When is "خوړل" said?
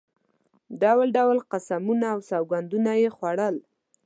3.15-3.55